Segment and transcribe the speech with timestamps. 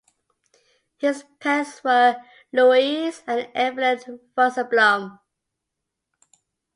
[0.97, 2.17] His parents were
[2.51, 5.19] Louis and Evelyn Rosenblum.